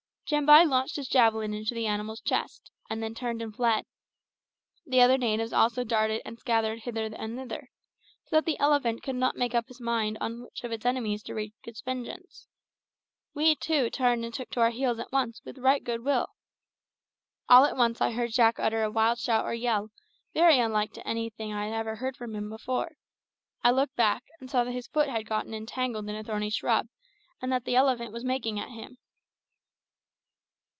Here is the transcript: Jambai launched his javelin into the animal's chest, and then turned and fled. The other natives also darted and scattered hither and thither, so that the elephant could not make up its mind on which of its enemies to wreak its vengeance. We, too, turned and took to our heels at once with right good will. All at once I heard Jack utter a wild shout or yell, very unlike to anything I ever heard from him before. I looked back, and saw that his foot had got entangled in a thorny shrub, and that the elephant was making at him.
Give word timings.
Jambai 0.31 0.63
launched 0.63 0.95
his 0.95 1.09
javelin 1.09 1.53
into 1.53 1.73
the 1.75 1.87
animal's 1.87 2.21
chest, 2.21 2.71
and 2.89 3.03
then 3.03 3.13
turned 3.13 3.41
and 3.41 3.53
fled. 3.53 3.83
The 4.85 5.01
other 5.01 5.17
natives 5.17 5.51
also 5.51 5.83
darted 5.83 6.21
and 6.23 6.39
scattered 6.39 6.79
hither 6.83 7.03
and 7.03 7.37
thither, 7.37 7.69
so 8.27 8.37
that 8.37 8.45
the 8.45 8.57
elephant 8.57 9.03
could 9.03 9.17
not 9.17 9.35
make 9.35 9.53
up 9.53 9.69
its 9.69 9.81
mind 9.81 10.17
on 10.21 10.41
which 10.45 10.63
of 10.63 10.71
its 10.71 10.85
enemies 10.85 11.21
to 11.23 11.33
wreak 11.35 11.51
its 11.65 11.81
vengeance. 11.81 12.47
We, 13.33 13.55
too, 13.55 13.89
turned 13.89 14.23
and 14.23 14.33
took 14.33 14.49
to 14.51 14.61
our 14.61 14.69
heels 14.69 14.99
at 14.99 15.11
once 15.11 15.41
with 15.43 15.57
right 15.57 15.83
good 15.83 16.05
will. 16.05 16.29
All 17.49 17.65
at 17.65 17.75
once 17.75 17.99
I 17.99 18.11
heard 18.13 18.31
Jack 18.31 18.57
utter 18.57 18.83
a 18.83 18.89
wild 18.91 19.19
shout 19.19 19.43
or 19.43 19.53
yell, 19.53 19.89
very 20.33 20.59
unlike 20.61 20.93
to 20.93 21.05
anything 21.05 21.51
I 21.51 21.67
ever 21.71 21.97
heard 21.97 22.15
from 22.15 22.37
him 22.37 22.47
before. 22.49 22.93
I 23.65 23.71
looked 23.71 23.97
back, 23.97 24.23
and 24.39 24.49
saw 24.49 24.63
that 24.63 24.71
his 24.71 24.87
foot 24.87 25.09
had 25.09 25.27
got 25.27 25.45
entangled 25.47 26.07
in 26.07 26.15
a 26.15 26.23
thorny 26.23 26.51
shrub, 26.51 26.87
and 27.41 27.51
that 27.51 27.65
the 27.65 27.75
elephant 27.75 28.13
was 28.13 28.23
making 28.23 28.61
at 28.61 28.69
him. 28.69 28.97